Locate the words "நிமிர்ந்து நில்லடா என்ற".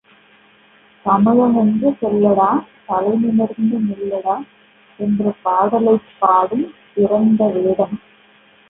3.17-5.35